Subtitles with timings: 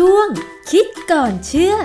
[0.00, 0.28] ช่วง
[0.70, 1.78] คิดก่อนเชื่อพ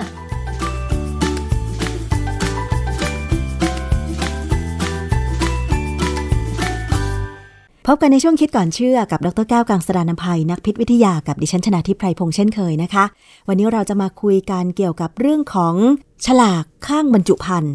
[7.94, 13.04] บกันในช่วงคิดก่อนเชื่อกับดรแก้วกังสดานนภัยนักพิษวิทยากับดิฉันชนาทิพไพรพงษ์เช่นเคยนะคะ
[13.48, 15.74] วันนี้เราจะมาคุยกันเกี่ยวกับเรื่องของ
[16.26, 17.74] ฉลากข้างบรรจุภัณฑ์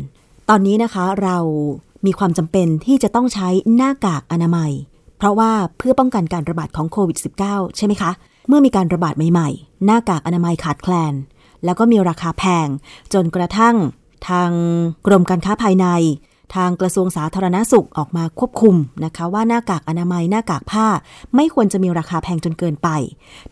[0.50, 1.38] ตอนนี้นะคะเรา
[2.06, 4.72] มีความจำเป็นที่จะต้องใช้หน้ากากอนามัย
[5.18, 8.12] เพราะว่าเพื่อป้องกันการระบาดของโควิด -19 ใช่ไหมคะ
[8.48, 11.14] เมื่อมีการระบาดใหม่ๆ หน้ากากอนามัยขาดแคลน
[11.66, 12.68] แล้วก็มีราคาแพง
[13.14, 13.76] จนกระทั่ง
[14.30, 14.52] ทาง
[15.08, 15.88] กรมการค้าภายใน
[16.56, 20.88] ทางกระทรวงสาธารณสุขออกมาควบคุมนะคะ ว่าหน้ากากอนามัยหน้ากากผ้า
[21.36, 22.90] ไม่ควรจะมีราคาแพงจนเกินไป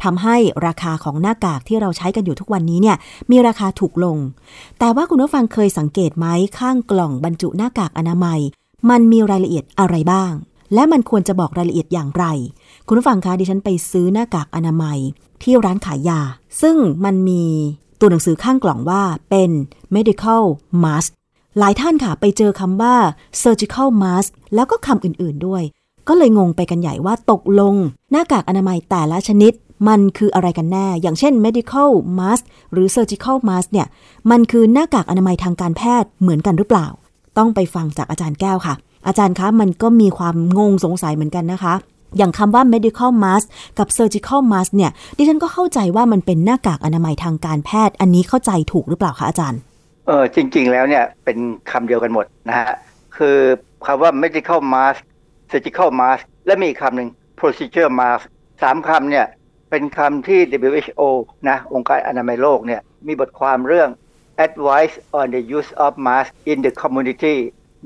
[0.03, 0.35] ทำให้
[0.67, 2.97] ราคาของหน้ากากที่เราใช้กันอยู่ทุกวันนี้เนี่ย
[3.31, 4.17] มีราคาถูกลง
[4.79, 6.27] แต่ว่าคุณผู้ฟังเคยสังเกตไหม
[6.59, 8.39] ข้างกล่องบรรจุหน้ากากอนามัย
[8.89, 10.31] มันมีรายละเอียดอะไรบ้าง
[10.73, 12.25] และมันควรจะบอกรายละเอียดอย่างไร
[12.87, 14.99] คุณผู้ฟังคะดิฉันไปซื้อหน้ากากอนามัย
[15.43, 16.19] ที่ร้านขายยา
[16.61, 16.75] ซึ่ง
[17.05, 17.43] มันมี
[17.99, 19.51] ตัวหนังสือข้างกล่องว่าเป็น
[19.95, 20.43] medical
[20.83, 21.09] mask
[21.59, 22.95] หลายท่านค่ะไปเจอคำว่า
[23.41, 25.63] surgical mask แล้วก็คำอื่นๆด้วย
[26.07, 27.75] ก็เลยงงไปกันใหญ่ว่าตกลง
[28.11, 29.53] หน้ากากอนามัยแต่ละชนิด
[29.87, 33.87] มันคืออะไรกันแน่ อย่างเช่น medical mask หรือ surgical mask เนี่ย
[34.31, 36.87] มันคือหน้ากากอนามัยทางการแพทย์เหมือนกันหรือเปล่า
[37.37, 38.75] ต้องไปฟังจากอาจารย์แก้วค่ะ
[39.07, 41.73] อาจารย์คะมันก็มีความงงสงสัยเหมือนกันนะคะ
[42.17, 43.45] อย่างคำว่า medical mask
[43.79, 49.59] กับ surgical mask เนี่ย ดิฉันก็เข้าใจว่ามันเป็นหน้ากากอนามัยทางการแพทย์ อันนี้เข้าใจถูกหรือเปล่าคะอาจารย์
[50.07, 51.37] เออจริง ๆ แล้วเนี่ยเป็น
[51.71, 52.71] คำเดียวกันหมดนะฮะ
[53.17, 53.37] คือ
[53.85, 55.01] คำว่า medical mask
[55.51, 57.09] surgical mask และมีคำหนึ่ง
[57.39, 58.23] procedure mask
[58.61, 59.25] สามคำเนี่ย
[59.69, 61.01] เป็นคำที่ WHO
[61.49, 63.89] นะองค์การอนามัยโลกเนี่ยมีบทความเรื่อง
[64.45, 67.37] advice on the use of mask in the community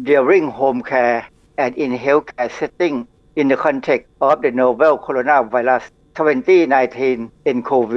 [0.03, 1.26] during home care
[1.58, 5.84] and in healthcare setting in the context of the novel coronavirus
[6.16, 7.95] 2019 nCoV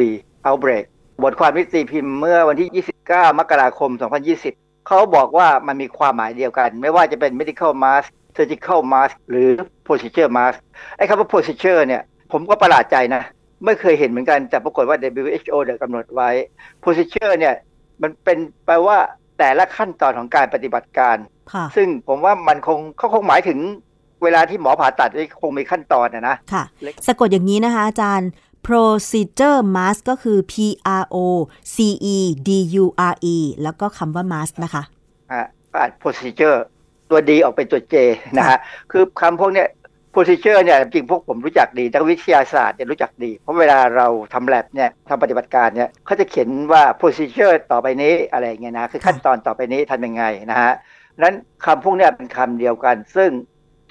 [0.48, 0.84] outbreak
[1.22, 3.90] บทความที่ตีพิมพ์เมื่อวันที่ 29 มกราคม
[4.38, 9.48] 2020 เขาบอกว่ามันมีความหมายเดียวกัน ไม่ว่าจะเป็น medical mask surgical mask หรือ
[9.86, 10.58] procedure mask
[10.96, 13.22] ไอ้คำว่า procedure เนี่ย ผมก็ประหลาดใจนะ
[13.64, 16.30] ไม่เคยเห็นเหมือนกัน แต่ปรากฏว่า WHO เดกำหนดไว้
[16.82, 17.54] procedure เนี่ย
[18.02, 18.98] มันเป็นแปลว่า
[19.40, 21.16] แต่ละขั้นตอนของการปฏิบัติการ
[21.52, 23.58] ค่ะซึ่งผมว่ามันคงเขาคงหมายถึง
[24.22, 26.64] เวลาที่หมอผ่าตัดนี่คงมีขั้นตอนนะนะ ค่ะ
[27.06, 28.30] สะกดอย่างนี้นะคะอาจารย์
[28.66, 30.54] procedure mask ก็คือ P
[31.02, 31.16] R O
[31.74, 31.76] C
[32.14, 32.16] E
[32.48, 32.50] D
[32.82, 34.82] U R E แล้วก็คำว่า mask นะคะ
[35.30, 35.40] อ่า
[35.76, 36.58] อ่าน procedure
[37.10, 37.94] ตัวดีออกเป็นตัว J
[38.38, 38.58] นะฮะ
[38.92, 39.68] คือคำพวกเนี้ย
[40.14, 50.72] procedure เนี่ยจริงพวกผมรู้จักดีนักวิทยาศาสตร์เนี่ยรู้จักดี เพราะเวลาเราทำ lab เนี่ยทำปฏิบัติการเนี่ยเขาจะเขียนว่า procedure ต่อไปนี้อะไรอย่างเงี้ยนะคือขั้นตอนต่อไปนี้ทำยังไงนะฮะ
[51.22, 51.34] นั้น
[51.64, 53.30] คำพวกเนี้ยเป็นคำเดียวกัน ซึ่ง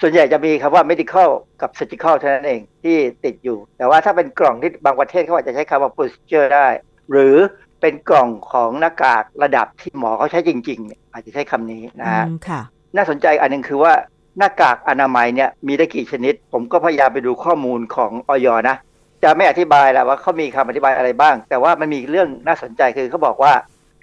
[0.00, 1.28] ส่วนใหญ่จะมีคำว่า medical
[1.62, 6.68] กับ surgical เท่านั้นเองที่ติดอยู่ แต่ว่าถ้าเป็นกล่องที่บางประเทศเขาอาจจะใช้คำว่า procedure ได้
[7.10, 7.36] หรือ
[7.80, 12.60] เป็นกล่องของหน้ากากระดับที่หมอเขาใช้จริงๆเนี่ยอาจจะใช้คำนี้นะฮะอืมค่ะ
[12.96, 13.92] น่าสนใจอันหนึงคือว่า
[14.38, 18.76] หน้ากากอนามัยเนี่ยมีได้กี่ชนิด ผมก็พยายามไปดูข้อมูลของออยนะ
[19.22, 23.52] จะไม่อธิบายแหละว่าเขามีคำอธิบายอะไรบ้าง แต่ว่ามันมีเรื่องน่าสนใจคือเขาบอกว่า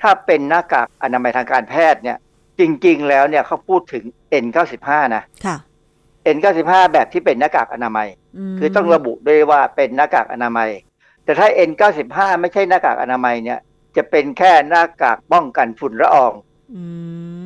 [0.02, 2.18] ถ้าเป็นหน้ากากอนามัยทางการแพทย์เนี่ย
[2.60, 4.04] จริง ๆ แล้วเนี่ยเขาพูดถึง
[4.44, 5.58] N95 นะค่ะ
[6.36, 8.08] N95 แบบที่เป็นหน้ากากอนามัย
[8.54, 10.70] มคือต้องระบุด้วยว่าเป็นหน้ากากอนามัย
[11.24, 13.60] แต่ถ้า N95 ไม่ใช่หน้ากากอนามัยเนี่ย
[13.98, 16.34] จะเป็นแค่หน้ากากป้องกันฝุ่นละออง
[16.76, 16.84] อื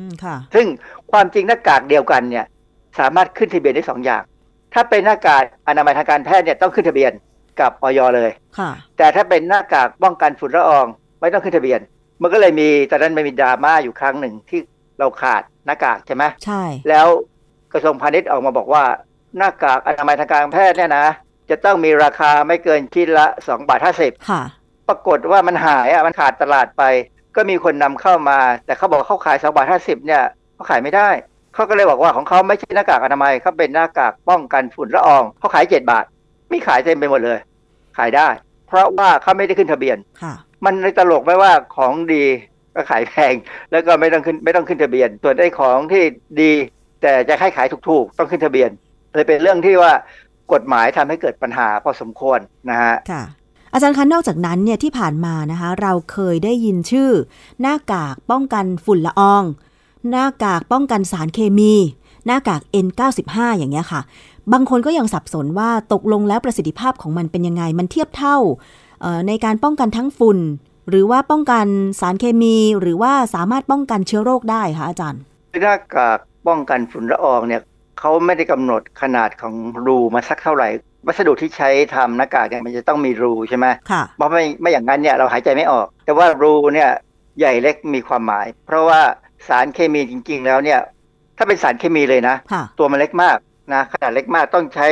[0.04, 0.66] ม ค่ะ ซึ่ง
[1.12, 2.46] ความจริงหน้ากากเดียวกันเนี่ย
[2.98, 4.22] สามารถขึ้นทะเบียนได้สองอย่าง
[4.74, 7.12] ถ้าเป็นหน้ากากอนามัยทางการแพทย์เนี่ยต้องขึ้นทะเบียน
[7.60, 10.86] กับออยเลยค่ะแต่ถ้าเป็นหน้ากากป้องกันฝุ่นละออง
[11.20, 11.80] ไม่ต้องขึ้นทะเบียน
[12.22, 14.60] มันก็เลยมีตอนนั้นมันมีดราม่าอยู่ครั้งหนึ่งที่
[14.98, 17.06] เราขาดหน้ากากใช่ไหมใช่ แล้ว
[17.72, 18.84] กระทรวงพาณิชย์ออกมาบอกว่า
[19.36, 21.06] หน้ากากอนามัยทางการแพทย์เนี่ยนะ
[21.50, 24.42] จะต้องมีราคาไม่เกินชิ้นละ2บาท50ค่ะ
[24.88, 26.82] ปรากฏว่ามันหายอะมันขาดตลาดไป
[27.36, 30.22] ก็มีคนนำเข้ามา แต่เขาบอกเขาขาย2บาท50เนี่ย
[30.54, 31.08] เขาขายไม่ได้
[31.54, 36.04] เขาก็เลยบอกว่าของเขาไม่ใช่หน้ากากอนามัยเขาเป็นหน้ากากป้องกันฝุ่นละอองเขาขาย7บาท
[36.48, 37.38] ไม่ขายเต็มไปหมดเลย
[37.98, 38.28] ขายได้
[38.66, 40.34] เพราะว่าเขาไม่ได้ขึ้นทะเบียนค่ะ
[40.64, 42.24] มันเลยตลกไหมว่าของดี
[42.74, 43.34] ก็ขายแพง
[43.70, 46.02] แล้วก็ไม่ต้องขึ้นไม่ต้องขึ้นทะเบียน ส่วนไอ้ของที่
[46.40, 46.52] ดี
[47.02, 48.70] แต่จะให้ขายถูกๆ ต้องขึ้นทะเบียน
[49.14, 49.92] เลยเป็นเรื่องที่ว่า
[50.52, 52.38] กฎหมายทำให้เกิดปัญหาพอสมควร
[52.70, 53.22] นะฮะค่ะ
[53.72, 57.10] อาจารย์คะนอกจากนั้นเนี่ยที่ผ่านมานะคะ เราเคยได้ยินชื่อ
[57.60, 59.44] หน้ากากป้องกันฝุ่นละออง
[60.10, 61.72] หน้ากากป้องกันสารเคมี
[62.26, 64.00] หน้ากาก N95 อย่างเงี้ยค่ะ
[64.52, 68.36] บางคนก็ยังสับสนว่าตกลงแล้วประสิทธิภาพของมันเป็นยังไง มันเทียบเท่า
[69.00, 70.38] เอ่อในการป้องกันทั้งฝุ่น
[70.88, 71.66] หรือว่าป้องกัน
[72.00, 75.20] สารเคมี หรือว่าสามารถป้องกันเชื้อโรคได้คะอาจารย์
[75.62, 76.18] หน้ากาก
[76.48, 77.62] ป้องกันฝุ่นละอองเนี่ย
[77.98, 79.54] เขาไม่ได้กำหนดขนาดของ
[79.86, 80.68] รูมาสักเท่าไหร่
[81.06, 86.90] วัสดุที่ใช้ทำหน้ากากเนี่ยมันจะต้องมีรูใช่ไหมค่ะเพราะไม่ไม่อย่างนั้นเนี่ยเราหายใจไม่ออก แต่ว่ารูเนี่ย
[87.38, 89.00] ใหญ่เล็กมีความหมาย เพราะว่า
[89.48, 90.80] สารเคมีจริง ๆ แล้วเนี่ย
[91.38, 93.38] ถ้าเป็นสารเคมีเลยนะค่ะตัวมันเล็กมาก
[93.74, 94.88] นะขนาดเล็กมากต้องใช้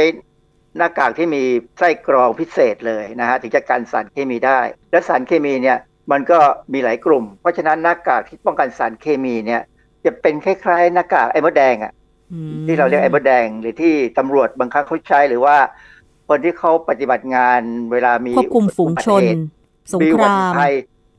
[0.76, 1.43] หน้ากากที่มี
[1.79, 4.61] ไส้กรองพิเศษเลยนะฮะถึงจะกันสารเคมีได้
[4.91, 5.79] และสารเคมีเนี่ย
[6.12, 6.38] มันก็
[6.73, 9.62] มีหลายกลุ่ม เพราะฉะนั้นหน้ากากที่ป้องกันสารเคมีเนี่ย
[10.05, 11.93] จะเป็นคล้ายๆหน้ากากไอ้มดแดงอะ
[12.32, 15.56] อืมที่เราเรียกไอ้มดแดงหรือที่ตำรวจบางครั้งเขาใช้หรือว่า
[16.29, 17.61] คนที่เขาปฏิบัติงาน
[17.93, 19.43] เวลามีควบคุมฝูงชนอุบัติเหตุ
[19.93, 20.67] สงมีคอุบัราติมภั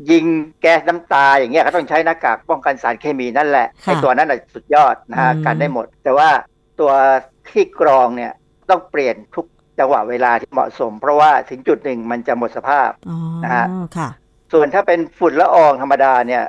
[0.10, 0.26] ยยิง
[0.62, 6.30] แก๊สน้ำตาอย่างเงี้ยเขาต้องใช้หน้ากากป้องกันสารเคมีนั่นแหละค่ะไอ้ตัวนั้นน่ะสุดยอดนะฮะอืมกันได้หมด แต่ว่า
[6.80, 6.92] ตัว
[7.50, 8.32] ที่กรองเนี่ย
[8.70, 9.46] ต้องเปลี่ยนทุก
[9.80, 13.66] จังหวะเวลาที่เหมาะสม เพราะว่าถึงจุดหนึ่งมันจะหมดสภาพอ๋อนะฮะ
[13.98, 14.10] ค่ะ
[14.54, 16.44] ส่วนถ้าเป็นฝุ่นละอองธรรมดาเนี่ย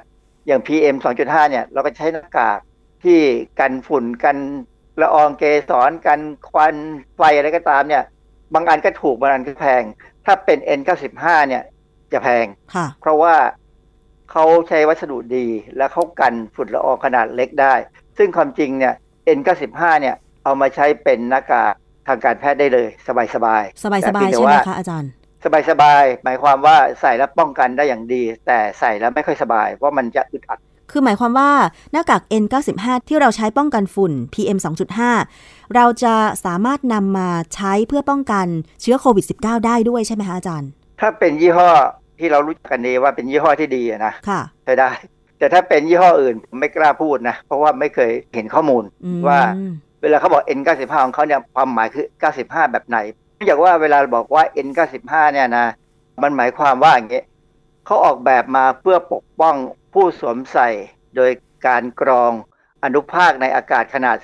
[0.47, 2.59] อย่าง PM 2.5เนี่ยเราก็ใช้หน้ากาก
[3.05, 3.21] ที่
[3.61, 4.37] กันฝุ่นกัน
[5.01, 6.75] ละอองเกสรกันควัน
[7.17, 8.03] ไฟอะไรก็ตามเนี่ย
[8.55, 9.83] บางอันก็ถูกบางอันก็แพง
[10.25, 11.63] ถ้าเป็น N95 เนี่ย
[12.15, 13.35] จะแพงค่ะเพราะว่า
[14.31, 17.75] เขาใช้วัสดุดี และเขากันฝุ่นละอองขนาดเล็กได้
[18.19, 18.95] ซึ่งความจริงเนี่ย
[19.39, 21.75] N95 เนี่ยเอามาใช้เป็นหน้ากาก
[22.09, 25.11] ทางการแพทย์ได้เลย สบายๆสบายแต่สบาเพียงแต่ใช่ไหมว่าคะอาจารย์
[25.71, 30.59] สบายๆหมายความว่าใส่แล้วป้องกันได้อย่างดี แต่ใส่แล้วไม่ค่อยสบาย เพราะมันจะอึดอัด
[30.91, 31.51] คือหมายความว่า
[31.93, 34.59] หน้ากาก N95 ที่เราใช้ป้องกันฝุ่น PM
[35.17, 38.47] 2.5 เราจะสามารถนำมาใช้เพื่อป้องกัน
[38.81, 40.71] เชื้อโควิด -19 ได้ด้วยใช่ไหมคะอาจารย์
[41.01, 41.71] ถ้าเป็นยี่ห้อ
[42.23, 44.91] ที่เรารู้จักกันดีว่าเป็นยี่ห้อที่ดีอะนะค่ะใช้ได้
[45.39, 49.41] แต่ถ้าเป็นยี่ห้ออื่นผมไม่กล้าพูดนะ เพราะว่าไม่เคยเห็นข้อมูลอืมว่า
[50.03, 52.07] เวลาเขาบอก N95 ของเขาเนี่ยความหมายคือ
[52.39, 52.99] 95 แบบไหน
[53.35, 55.67] เนื่องจากว่าเวลาบอกว่า N95 เนี่ยนะ
[56.23, 57.25] มันหมายความว่าอย่างเงี้ย
[57.87, 59.57] เขาออกแบบมาเพื่อปกป้อง
[59.95, 60.69] ผู้สวมใส่
[61.17, 61.31] โดย
[61.67, 62.33] การกรอง
[62.85, 64.17] อนุภาคในอากาศขนาด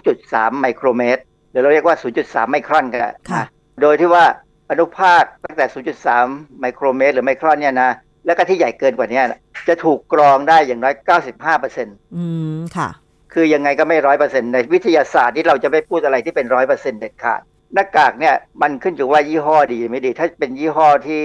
[0.00, 3.46] 0.3 ไมโครเมตรหรือเราเรียกว่า 0.3 ไมครอนก็ได้ค่ะนะ
[3.82, 4.24] โดยที่ว่า
[4.70, 5.66] อนุภาคตั้งแต่
[6.12, 7.90] 0.3 ไมโครเมตร หรือไมครอนเนี่ยนะ
[8.26, 10.94] แล้วก็ที่ใหญ่เกินกว่านี้นะจะถูกกรองได้อย่างน้อย
[11.28, 12.24] 95เปอร์เซ็นต์อื
[12.56, 12.88] ม ค่ะ
[13.32, 17.40] คือยังไงก็ไม่ร้อยเปอร์เซ็นต์ในวิทยาศาสตร์ที่เราจะไม่พูดอะไรที่เป็นร้อยเปอร์เซ็นต์เด็ดขาด
[17.74, 21.22] หน้ากากเนี่ยมันขึ้นอยู่ว่ายี่ห้อดีไม่ดี ถ้าเป็นยี่ห้อที่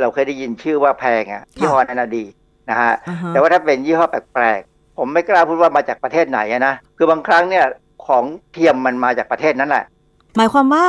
[0.00, 2.24] เราเคยได้ยินชื่อว่าแพงอะยี่ห้อนั้นนะดี
[2.70, 7.64] นะฮะอ่าฮะ แต่ว่าถ้าเป็นยี่ห้อแปลกๆ ผมไม่กล้าพูดว่ามาจากประเทศไหนอะนะ คือบางครั้งเนี่ย
[8.06, 9.84] ของเทียมมันมาจากประเทศนั้นแหละ
[10.36, 10.86] หมายความว่า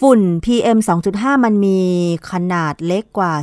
[0.00, 0.78] ฝุ่น PM
[1.10, 1.80] 2.5 มันมี
[2.32, 3.34] ขนาดเล็กกว่า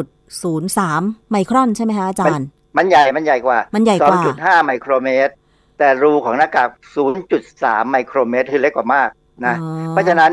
[0.00, 2.46] 0.03 ไมครอนใช่ไหมคะอาจารย์
[2.78, 5.32] มันใหญ่ มันใหญ่กว่า มันใหญ่กว่า 2.5 ไมโครเมตร
[5.78, 6.68] แต่รูของหน้ากาก
[7.30, 9.08] 0.3 ไมโครเมตรคือเล็กกว่ามาก
[9.46, 10.30] นะอ๋อเพราะฉะนั้น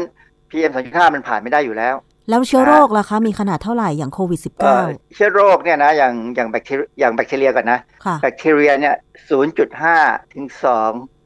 [0.49, 1.95] PM 2.5 มันผ่านไม่ได้อยู่แล้ว
[2.29, 8.95] แล้วเชื้อโรคล่ะคะ มีขนาดเท่าไหร่อย่างโควิดเอ่อ19 เชื้อโรคเนี่ยนะ อย่างอย่างแบคทีเรียอย่างแบคทีเรียก่อนนะค่ะแบคทีเรียเนี่ย
[9.63, 10.45] 0.5 ถึง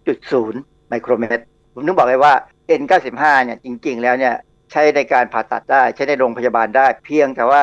[0.09, 1.43] 2.0 ไมโครเมตร
[1.73, 2.33] ผมนึกบอกเลยว่า
[2.81, 4.35] N95 เนี่ยจริง ๆ แล้วเนี่ย
[4.71, 7.61] ใช้ในการผ่าตัดได้ ใช้ในโรงพยาบาลได้ เพียงแต่ว่า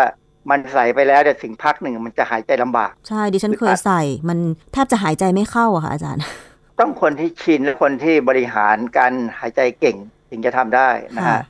[0.50, 4.38] มันใส่ไปแล้วเนี่ยถึงพักหนึ่งมันจะหายใจลำบาก ใช่ดิฉันเคยใส่ มัน
[4.72, 6.22] แทบจะหายใจไม่เข้าอะค่ะอาจารย์
[6.80, 9.96] ต้องคนที่ชินและคนที่บริหารการหายใจเก่ง
[10.30, 11.42] ถึงจะทำได้นะค่ะฮะ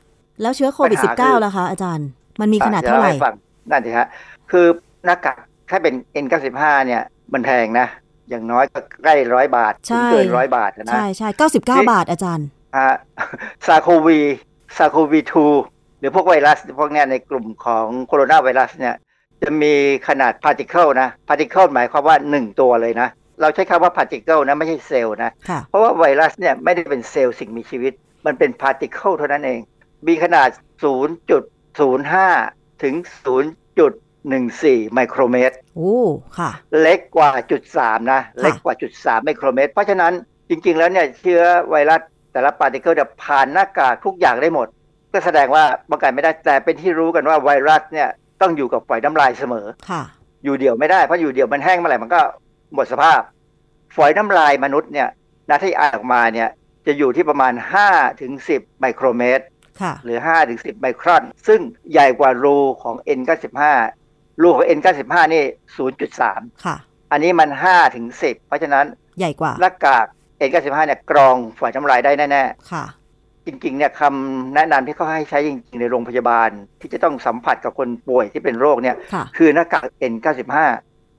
[0.42, 2.06] แล้วเชื้อโควิดปัญหาคือ19 ล่ะคะอาจารย์
[2.40, 3.34] มันมีขนาดเท่าไหร่ดี๋ยวล่ฟัง
[3.70, 4.06] นั่นสิฮะ
[4.50, 4.66] คือ
[5.04, 5.36] หน้ากาก
[5.70, 5.94] ถ้าเป็น
[6.24, 7.86] N95 เนี่ยมันแพงนะ
[8.30, 12.46] อย่างน้อยก็ใกล้ร้อยบาทใช่ถึงเกินร้อยบาทนะใช่ใช่99บาทอาจารย์
[12.78, 12.90] ฮะ
[13.66, 18.94] SARS-CoV SARS-CoV-2 หรือพวกไวรัสพวกเนี้ยในกลุ่มของโคโรนาไวรัสเนี่ย
[19.42, 19.72] จะมี
[20.08, 23.08] ขนาด particle นะ particle หมายความว่า 1 ตัวเลยนะ
[23.40, 27.92] เราใช้คำว่า particle นะ ไม่ใช่เซลล์นะค่ะเพราะว่าไวรัสเนี่ยไม่ได้เป็นเซลล์สิ่งมีชีวิต
[28.26, 29.60] มันเป็น particle เท่านั้นเอง
[30.08, 30.48] มีขนาด
[31.46, 32.94] 0.05 ถึง
[33.94, 35.98] 0.14 ไมโครเมตรโอ้
[36.38, 36.50] ค่ะ
[36.80, 40.12] เล็กกว่าจุดสามนะ เล็กกว่าจุดสามไมโครเมตร เพราะฉะนั้น
[40.48, 42.00] จริงๆแล้วเนี่ยเชื้อไวรัส
[42.32, 44.68] แต่ละปาร์ติเคิลจะผ่านหน้ากากทุกอย่างได้หมด
[45.12, 48.08] ก็แสดงว่าป้องกันไม่ได้แต่เป็นที่รู้กันว่าไวรัสเนี่ย
[48.40, 50.02] ต้องอยู่กับฝอยน้ำลายเสมอค่ะ
[50.44, 52.20] อยู่เดี่ยวไม่ได้เพราะอยู่เดี่ยวมันแห้งเมื่อไหร่มันก็
[52.74, 53.20] หมดสภาพ
[53.96, 55.08] ฝอยน้ำลายมนุษย์เนี่ย
[55.48, 56.48] นะที่อ่านออกมาเนี่ย
[56.86, 57.52] จะอยู่ที่ประมาณ
[57.86, 59.44] 5ถึง10 ไมโครเมตร
[59.80, 61.60] ค่ะหรือ5ถึง10 ไมครอน ซึ่ง
[61.92, 63.60] ใหญ่กว่ารูของ N95
[64.42, 65.44] รูของ N95 นี่
[66.04, 66.76] 0.3 ค่ะ
[67.12, 68.86] อันนี้มัน5ถึง10 เพราะฉะนั้น
[69.18, 70.06] ใหญ่กว่าหน้ากาก
[70.48, 72.42] N95 เนี่ยกรองฝอยน้ำลายได้แน่
[72.72, 76.48] ค่ะๆจริงๆเนี่ยคำแนะนำที่เขาให้ใช้จริงๆในโรงพยาบาล
[76.80, 80.56] ที่จะต้องสัมผัสกับคนป่วยที่เป็นโรคเนี่ยค่ะคือหน้ากาก N95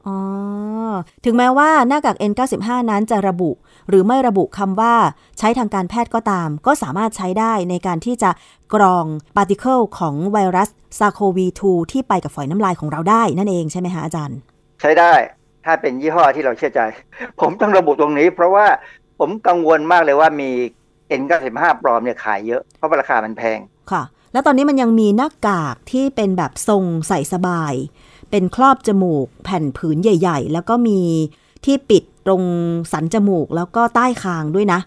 [0.08, 0.18] อ๋อ
[1.26, 3.52] ถึงแม้ว่าหน้ากาก N95 นั้นจะระบุ
[3.90, 4.94] หรือไม่ระบุคำว่า
[5.40, 8.32] ใช้ทางการแพทย์ก็ตาม ก็สามารถใช้ได้ในการที่จะ
[8.74, 9.06] กรอง
[9.38, 14.38] ปาร์ติเคิลของไวรัสซาโควี2ที่ไปกับฝอยน้ำลายของเราได้นั่นเองใช่ไหมคะอาจารย์
[14.82, 15.14] ใช้ได้
[15.66, 16.82] ถ้าเป็นยี่ห้อที่เราเชื่อใจ
[17.40, 18.66] ผมต้องระบุตรงนี้ เพราะว่า
[19.22, 20.50] ผมกังวลมากเลยว่ามี
[21.22, 23.60] N95 ปลอมเนี่ยขายเยอะ เพราะราคามันแพง
[23.92, 27.74] ค่ะ แล้วตอนนี้มันยังมีหน้ากากที่เป็นแบบทรงใส่สบาย
[28.32, 31.00] เป็นครอบจมูก แผ่นผืนใหญ่ ๆ แล้วก็มี
[31.66, 32.44] ที่ปิดตรง
[32.92, 34.80] สันจมูกแล้วก็ใต้คางด้วยนะ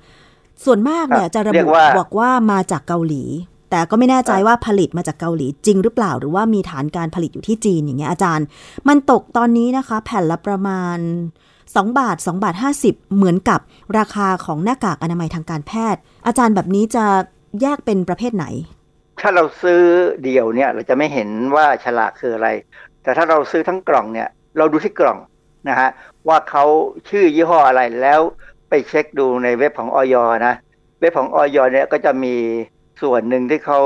[0.65, 3.23] ส่วนมากเนี่ยจะระเรีบุยกว่าบอกว่ามาจากเกาหลี
[3.71, 8.47] แต่ก็ไม่แน่ใจว่าผลิตมาจากเกาหลีจริงหรือเปล่า หรือว่ามีฐานการผลิตอยู่ที่จีนอย่างเงี้ยอาจารย์
[8.89, 10.99] มันตกตอนนี้นะคะ แผ่นละประมาณ
[11.73, 12.55] 2 บาท 2 บาท
[12.85, 13.61] 50 เหมือนกับ
[13.99, 17.05] ราคาของหน้ากากอนามัยทางการแพทย์ อาจารย์แบบนี้จะ
[17.61, 18.47] แยกเป็นประเภทไหน
[19.21, 19.83] ถ้าเราซื้อ
[20.23, 22.49] เดี่ยวเนี่ยเราจะไม่เห็นว่าฉลากคืออะไร
[23.03, 24.29] แต่ถ้าเราซื้อทั้งกล่องเนี่ย
[24.59, 25.19] เราดูที่กล่อง
[25.69, 25.91] นะฮะ
[26.29, 26.65] ว่าเขา
[27.11, 28.21] ชื่อยี่ห้ออะไรแล้ว
[28.69, 30.15] ไปเช็คดูในเว็บของออย
[30.47, 30.55] นะ
[31.01, 32.35] เว็บของออยเนี่ยก็จะมี
[33.03, 33.81] ส่วนหนึ่งที่เขา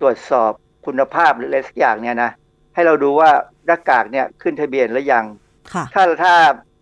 [0.00, 0.52] ตรวจสอบ
[0.86, 2.30] คุณภาพหรืออะไรสักอย่างเนี่ยนะ
[2.74, 3.30] ให้เราดูว่า
[3.66, 5.24] หน้ากากเนี่ยขึ้นทะเบียนหรือยัง
[5.72, 6.34] ค่ะถ้าถ้า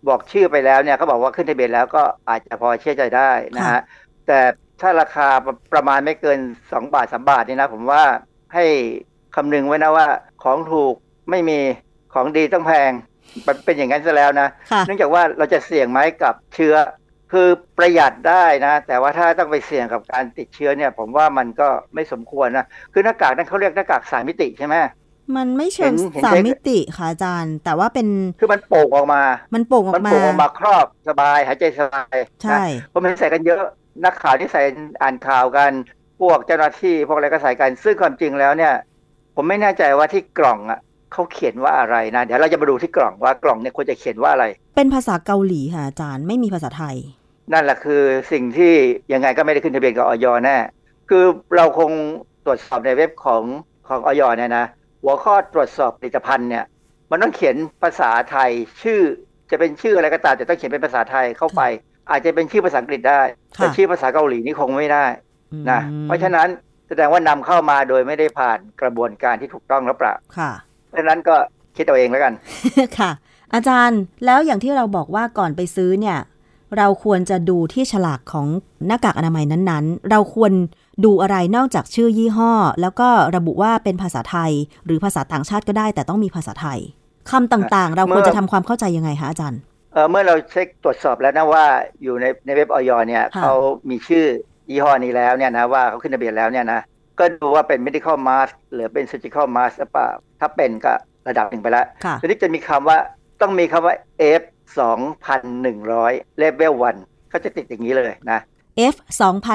[0.07, 3.81] บอกชื่อไปแล้วเนี่ยเขาบอกว่าขึ้นทะเบียนแล้วก็อาจจะพอเชื่อใจได้นะฮะ
[4.27, 4.39] แต่
[4.81, 8.03] ถ้าราคาประประมาณไม่เกิน 2 บาท 3 บาทนี่นะ ผมว่า
[8.53, 8.65] ให้
[9.35, 10.07] คำนึงไว้นะว่า
[10.43, 10.95] ของถูก
[11.29, 11.59] ไม่มี
[12.13, 12.91] ของดีต้องแพง
[13.47, 16.75] มันเป็นอย่างนั้นซะแล้วนะค่ะเนื่องจากว่าเราจะเสี่ยงไหมกับเชื้อ
[17.31, 24.75] คือประหยัดได้นะ แต่ว่าถ้าต้องไปเสี่ยงกับการติดเชื้อเนี่ย ผมว่ามันก็ไม่สมควรนะ คือหน้ากากนั้นเขาเรียกหน้ากากสามมิติใช่ไหม
[25.35, 28.07] มันไม่เชิงเห็นเห็นสามใช้มิติค่ะอาจารย์ แต่ว่าเป็น
[28.39, 29.21] คือมันโป่งออกมา
[29.53, 33.61] มันโป่งออมันกมาโป่งออกมาครอบสบายหายใจสบายใช่นะผมเห็นใส่กันเยอะ
[34.05, 34.61] นักข่าวที่ใส่
[35.01, 35.71] อ่านข่าวกัน
[36.21, 38.73] พวกเจ้าหน้าที่พวกอะไรก็ใส่กัน ซึ่งความจริงแล้วเนี่ย
[39.35, 40.79] ผมไม่แน่ใจว่าที่กล่องอะ
[41.11, 46.97] เขาเขียนว่าอะไรนะเดี๋ยวเราจะมาดูที่กล่องว่ากล่องเนี่ยควรจะเขียนว่าอะไร เป็นภาษาเกาหลีค่ะอาจารย์ไม่มีภาษาไทย
[47.53, 48.01] นั่นแหละคือ
[48.31, 48.73] สิ่งที่
[49.13, 50.57] ยังไงก็ไม่ได้ขึ้นทะเบียนกับออยแน่
[51.09, 51.23] คือ
[51.55, 51.91] เราคง
[52.45, 53.43] ตรวจสอบในเว็บของ
[53.87, 54.65] ของออยเนี่ยนะ
[55.03, 56.65] หัวข้อตรวจสอบผลิตภัณฑ์เนี่ย
[57.11, 58.49] มันต้องเขียนภาษาไทย
[58.83, 59.01] ชื่อ
[59.51, 61.61] จะเป็นชื่ออะไรก็ตามแต่ต้องเขียนเป็นภาษาไทยเข้าไป
[62.09, 63.21] อาจจะเป็นชื่อภาษาอังกฤษได้
[63.55, 65.05] แต่ค่ะชื่อภาษาเกาหลีนี่คงไม่ได้
[65.69, 66.47] นะอืมเพราะฉะนั้น
[66.87, 70.51] แสดงว่านำเข้ามาโดยไม่ได้ผ่านกระบวนการที่ถูกต้องหรือเปล่าค่ะ
[70.87, 71.35] เพราะฉะนั้นก็
[71.77, 72.33] คิดเอาเองแล้วกัน
[72.99, 73.11] ค่ะ
[73.53, 76.17] อาจารย์แล้วอย่างที่เราบอกว่าก่อนไปซื้อเนี่ย
[76.77, 78.47] เราควรจะดูที่ฉลากของ
[78.87, 80.51] หน้ากากอนามัยนั้นๆ เราควร
[81.05, 84.51] ดูอะไรนอกจากชื่อยี่ห้อ แล้วก็ระบุว่าเป็นภาษาไทย
[84.85, 86.79] หรือภาษาต่างชาติก็ได้ แต่ต้องมีภาษาไทย
[87.31, 89.59] คำต่างๆ เราควรจะทำความเข้าใจยังไงคะอาจารย์
[89.93, 91.65] เออเมื่อเราเช็คตรวจสอบแล้วนะว่า
[92.03, 93.53] อยู่ในในเว็บออยเนี่ยค่ะเขา
[93.89, 94.25] มีชื่อ
[94.69, 96.79] ยี่ห้อนี้แล้วเนี่ยนะว่าเขาขึ้นทะเบียนแล้วเนี่ยนะ
[97.19, 100.93] ก็ดูว่าเป็น medical mask หรือเป็น surgical mask หรือเปล่าถ้าเป็นก็
[101.27, 102.97] ระดับหนึ่งไปแล้วค่ะทีนี้จะมีคำว่า
[103.41, 103.95] ต้องมีคำว่า
[104.39, 104.41] F
[105.61, 108.39] 2,100 level 1เขาจะติดอย่างนี้เลยนะ
[108.93, 108.95] F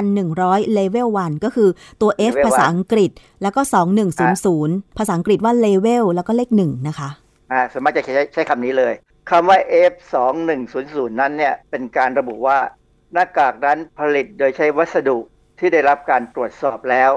[0.08, 1.68] 2,100 level 1 ก็คือ
[2.00, 3.11] ตัว F level ภาษาอังกฤษ
[3.42, 3.61] แล้วก็
[4.28, 7.08] 2100 ภาษาอังกฤษว่า level แล้วก็เลขหนึ่งนะคะ
[7.52, 8.92] อ่าส่วนมากจะใช้ใช้คำนี้เลย
[9.30, 9.58] คำว่า
[9.92, 12.58] F 2 1 0 0นั้นเนี่ย เป็นการระบุว่า
[13.12, 15.18] หน้ากากนั้นผลิตโดยใช้วัสดุ
[15.58, 17.12] ที่ได้รับการตรวจสอบแล้ว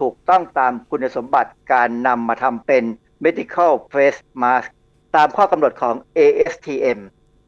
[0.00, 2.84] ถูกต้องตามคุณสมบัติการนำมาทำเป็น
[3.24, 4.68] medical face mask
[5.16, 6.98] ตามข้อกำหนดของ ASTM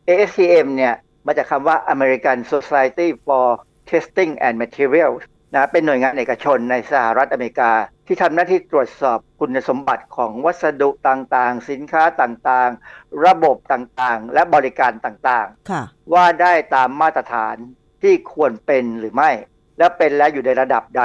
[0.08, 0.94] ASTM เนี่ย
[1.26, 3.46] มาจากคำว่า American Society for
[3.94, 5.22] Testing and Materials
[5.54, 7.72] นะเป็นหน่วยงานเอกชนในสหรัฐอเมริกา
[8.06, 17.56] ที่ทำหน้าที่ตรวจสอบคุณสมบัติของวัสดุต่างๆ สินค้าต่างๆ ระบบต่างๆ และบริการต่างค่ะๆว่าได้ตามมาตรฐาน
[18.02, 19.30] ที่ควรเป็นหรือไม่
[19.78, 21.04] และเป็นแล้วอยู่ในระดับใด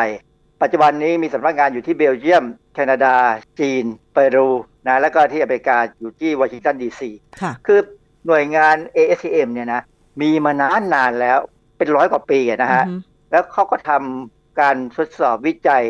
[0.62, 3.15] ปัจจุบันนี้มีสำนักงานอยู่ที่เบลเยียม แคนาดา
[3.60, 4.50] จีน เปรู
[4.88, 7.79] นะแล้วก็ที่อเมริกาอยู่ที่วอชิงตันดีซีค่ะคือ
[8.27, 9.81] หน่วยงาน ASTM เนี่ยนะ
[10.22, 11.39] มีมานานนานแล้ว
[11.79, 12.98] เป็นร้อยกว่าปีอะนะฮะอือฮึ
[13.31, 15.83] แล้วเขาก็ทำการทดสอบวิจัย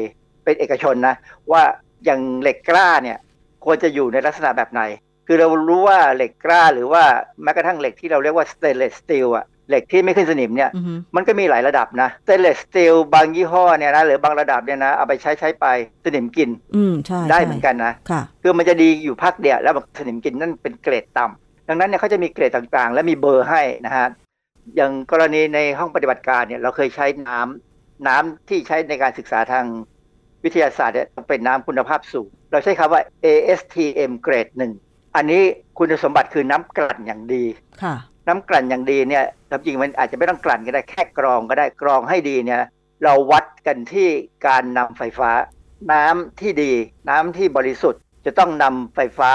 [0.44, 1.16] เป็นเอกชนนะ
[1.52, 1.64] ว่า
[2.06, 3.18] อย่างเหล็กกล้าเนี่ย
[3.66, 4.82] ควรจะอยู่ในลักษณะแบบไหน
[5.28, 7.04] คือเรารู้ว่าเหล็กกล้าหรือว่า
[7.44, 15.66] แม้กระทั่งเหล็กที่เราเรียกว่า stainless steel อะเหล็กที่ไม่ขึ้นสนิมเนี่ยอือฮึมันก็มีหลายระดับนะ stainless steel บางยี่ห้อเนี่ยนะหรือบางระดับเนี่ยนะเอาไปใช้ใช้ไป
[16.06, 24.08] สนิมกิน อืมใช่ได้ใช่เหมือนกันนะค่ะคือมันจะดีอยู่พักเดียวแล้วมันสนิมกินนั่นเป็นเกรดต่ำดังนั้นเนี่ยเขาจะมีเกรดต่างๆ และมีเบอร์ให้นะฮะ
[24.76, 29.66] อย่างกรณีในห้องปฏิบัติการเนี่ยเราเคยใช้น้ำน้ำที่ใช้ในการศึกษาทาง
[30.44, 34.72] วิทยาศาสตร์เนี่ยต้องเป็นน้ำคุณภาพสูง เราใช้คำว่า ASTM เกรดหนึ่ง
[35.16, 35.42] อันนี้
[35.78, 37.44] คุณสมบัติคือน้ำกลั่นอย่างดี
[37.84, 37.96] ค่ะ
[38.28, 42.62] น้ำกลั่นอย่างดีเนี่ยความจริงมันอาจจะไม่ต้องกลั่นก็ได้แค่กรองก็ได้กรองให้ดีเนี่ย
[43.04, 44.10] เราวัดกันที่
[44.48, 45.32] การนำไฟฟ้า
[45.94, 46.72] น้ำที่ดี
[47.10, 49.32] น้ำที่บริสุทธิ์จะต้องนำไฟฟ้า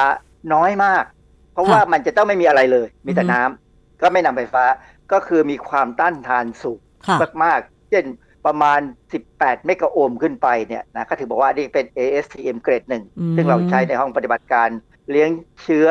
[0.55, 1.05] น้อยมาก
[1.53, 4.65] เพราะว่ามันจะต้องไม่มีอะไรเลย มีแต่อือฮึน้ำก็ไม่นำไฟฟ้า
[5.13, 8.05] ก็คือมีความต้านทานสูงค่ะมากๆ เช่น
[8.47, 8.81] ประมาณ
[9.23, 14.69] 18 เมกะโอห์มขึ้นไปเนี่ยนะก็ถือบอกว่านี่เป็น ASTM เกรดหนึ่งอืมซึ่งเราใช้ในห้องปฏิบัติการ
[15.11, 15.31] เลี้ยง
[15.63, 15.89] เชื้อ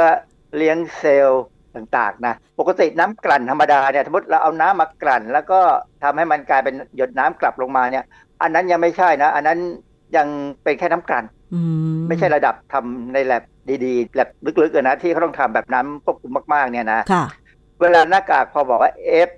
[0.58, 1.43] เลี้ยงเซลล์
[1.75, 5.60] ต่างๆนะปกติน้ำกลั่นธรรมดาเนี่ยสมมติเราเอาน้ำมากลั่น แล้วก็
[6.03, 8.05] ทำให้มันกลายเป็นหยดน้ำกลับลงมาเนี่ย
[8.41, 9.60] อันนั้นยังไม่ใช่นะ อันนั้น
[10.15, 10.27] ยัง
[10.63, 11.60] เป็นแค่น้ำกลั่นอื
[12.08, 13.43] ไม่ใช่ระดับทำในแลบ
[13.86, 14.29] ดีๆแลบ
[14.62, 17.25] ลึกๆอะนะที่เขาต้องทำแบบน้ำควบคุมมากๆเนี่ยนะค่ะ
[17.82, 18.92] เวลาหน้ากากพอบอกว่า
[19.27, 19.30] F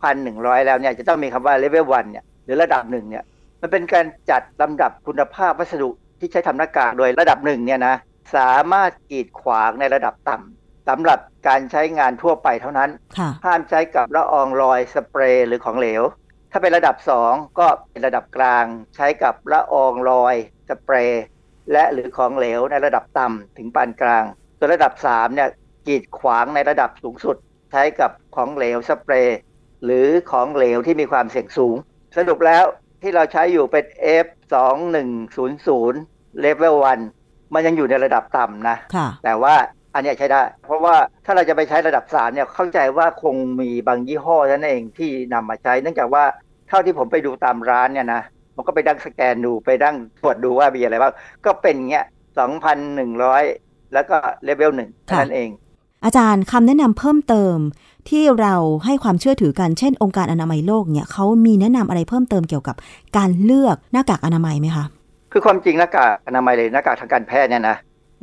[0.00, 3.24] 2,100 แล้วเนี่ยจะต้องมีคำว่า level 1เนี่ยหรือระดับหนึ่งเนี่ย
[3.60, 5.90] มันเป็นการจัดลำดับคุณภาพวัสดุ
[6.20, 7.94] ที่ใช้ทำหน้ากากโดยระดับหนึ่งเนี่ยนะ
[8.36, 11.18] สามารถกีดขวางในระดับต่ำสำหรับ
[11.48, 16.02] การใช้งานทั่วไปเท่านั้นค่ะห้ามใช้กับละอองลอยสเปรย์หรือของเหลว
[16.52, 16.96] ถ้าเป็นระดับ
[17.28, 18.64] 2 ก็เป็นระดับกลาง
[18.96, 20.34] ใช้กับละอองลอย
[20.68, 21.22] สเปรย์
[21.72, 24.24] และหรือของเหลวในระดับต่ำถึงปานกลาง
[24.58, 25.48] ส่วนระดับ3เนี่ย
[25.86, 27.36] กีดขวางในระดับสูงสุด
[27.70, 29.38] ใช้กับของเหลวสเปรย์
[29.84, 31.76] หรือของเหลวที่มีความเสี่ยงสูง
[32.16, 32.64] สรุปแล้ว
[33.02, 33.84] ที่เราใช้อยู่เป็น
[34.24, 34.56] F 2
[34.94, 36.74] 1 0 0 level
[37.14, 39.54] 1มันยังอยู่ในระดับต่ำนะค่ะแต่ว่า
[39.94, 46.24] อันเนี้ยใช้ได้ เพราะว่าถ้าเราจะไปใช้ระดับสามเนี่ยเข้าใจว่าคงมีบางยี่ห้อนั่นเองที่นำมาใช้ เนื่องจากว่า
[46.68, 48.22] เท่าที่ผมไปดูตามร้านเนี่ยนะ
[48.56, 51.12] มันก็ไปดั้งสแกนดูไปดั้งตรวจดูว่ามีอะไรบ้าง
[51.46, 52.06] ก็เป็นเงี้ย
[52.38, 53.44] สองพันหนึ่งร้อย
[53.94, 55.48] แล้วก็เลเวลหนึ่งค่ะนั่นเอง
[56.06, 57.56] อาจารย์คำแนะนำเพิ่มเติม
[58.08, 62.76] ที่เราให้ความเชื่อถือกันเช่น องค์การอนามัยโลกเนี่ยเขามีแนะนำอะไรเพิ่มเติมเกี่ยวกับ
[63.16, 64.84] การเลือกหน้ากากอนามัยไหมคะ
[65.32, 67.76] คือความจริงหน้ากากอนามัยเลยหน้ากากทางการแพทย์เนี่ยนะ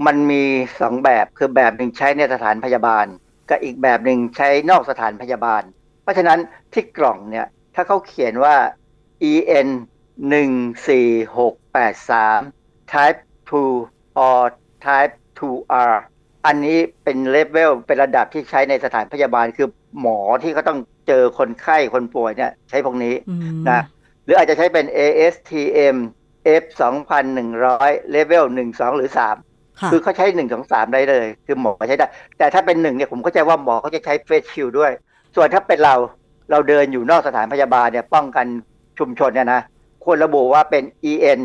[0.06, 0.44] มันมี
[0.82, 3.06] สองแบบคือแบบหนึ่งใช้ในสถานพยาบาล
[3.50, 5.62] กับอีกแบบหนึ่งใช้นอกสถานพยาบาล
[6.04, 6.40] เพราะฉะนั้น
[6.74, 8.56] ที่กล่องเนี่ยถ้าเขาเขียนว่า
[9.32, 9.70] EN
[10.32, 14.44] 1 4 6 8 3 type 2 or
[14.86, 15.94] type 2R
[16.46, 19.68] อันนี้เป็นเลเวลเป็นระดับที่ใช้ในสถานพยาบาลคือ
[20.02, 23.82] หมอที่เขาต้องเจอคนไข้คนป่วยเนี่ยใช้พวกนี้อืมนะ
[24.24, 25.98] หรืออาจจะใช้เป็น ASTM
[26.62, 26.64] F
[27.38, 32.08] 2,100เลเวล1 2 หรือ3ค่ะคือเขาใช้ 1 2 3 ได้เลย คือหมอใช้ได้
[32.38, 34.92] แต่ถ้าเป็น1เนี่ยผมเข้าใจว่าหมอเขาจะใช้เฟสชิลด้วย
[35.36, 35.96] ส่วนถ้าเป็นเรา
[36.52, 38.46] เราเดินอยู่นอกสถานพยาบาลเนี่ยป้องกัน
[39.00, 39.62] ชุมชนเนี่ยนะ
[40.04, 41.42] ควรระบุว่าเป็น EN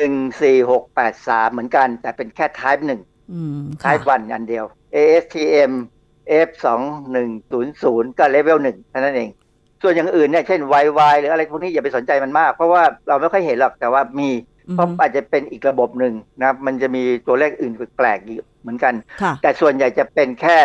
[0.00, 5.72] 14683 เหมือนกัน แต่เป็นแค่ type 1 อืมค่ะ type 1อันเดียว ASTM
[6.46, 6.68] F 2
[7.14, 9.30] 1 0 0 ก็เลเวล1เท่านั้นเอง
[9.82, 14.28] ส่วนอย่างอื่นเนี่ยเช่น YY หรืออะไรพวกนี้อย่าไปสนใจมันมาก เพราะว่าเราไม่ค่อยเห็นหรอกแต่ว่ามี
[14.68, 20.58] อืมเพราะอาจจะเป็นอีกระบบหนึ่งนะมันจะมีตัวเลขอื่นแปลกๆอีกเหมือนกันค่ะแต่ส่วนใหญ่จะเป็นแค่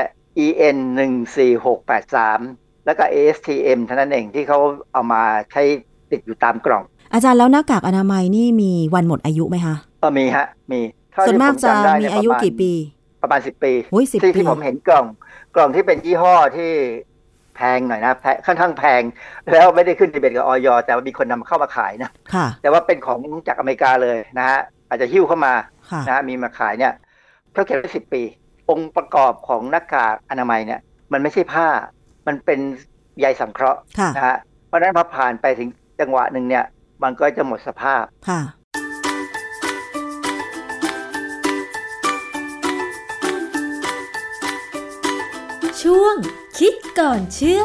[0.45, 0.77] EN
[1.09, 4.59] 1 4 6 8 3 แล้วก็ ASTM เท่านั้นเองที่เขา
[4.93, 5.63] เอามาใช้
[6.11, 12.71] ติดอยู่ตามกล่อง อาจารย์แล้วหน้ากากอนามัยนี่มีวันหมดอายุไหมคะก็มีฮะ มีเท่ ส่วนที่มากผจะจำได้มีเนี่อายุประณกี่ปี
[13.21, 15.05] ประมาณ10ปีโอ้ยสิบที่ปีที่ผมเห็นกล่อง
[15.55, 16.71] กล่องที่เป็นยี่ห้อที่
[17.55, 19.01] แพงหน่อยนะแพงค่อนข้างแพง
[19.51, 25.53] แล้วไม่ได้ขึ้นทะเบียนกับออยแต่ว่ามีคนนำเข้ามาขายนะค่ะแต่ว่าเป็นของจากอเมริกาเลยนะฮะอาจจะหิ้วเข้ามา
[25.91, 26.93] ค่ะนะฮะมีมาขายเนี่ย
[27.53, 28.21] เขาเก็บไว้สิบปี
[28.69, 30.79] องค์ประกอบของหน้ากากอนามัยเนี่ย
[31.11, 31.67] มันไม่ใช่ผ้า
[32.27, 32.59] มันเป็น
[33.19, 35.69] ใยสังเคราะห์ค่ะนะฮะเพราะฉะนั้นพอผ่านไปถึง
[35.99, 36.65] จังหวะหนึ่งเนี่ย
[37.03, 38.03] มันก็จะหมดสภาพ
[45.93, 46.17] ช่วง
[46.59, 47.63] คิดก่อนเชื่อ